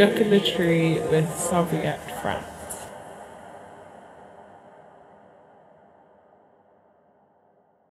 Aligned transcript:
Jook 0.00 0.16
in 0.16 0.30
the 0.30 0.40
Tree 0.40 0.98
with 0.98 1.28
Sophie 1.38 1.76